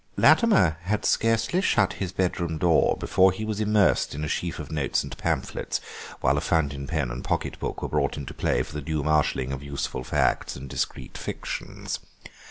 [0.17, 4.71] Latimer had scarcely shut his bedroom door before he was immersed in a sheaf of
[4.71, 5.79] notes and pamphlets,
[6.21, 9.51] while a fountain pen and pocket book were brought into play for the due marshalling
[9.53, 11.99] of useful facts and discreet fictions.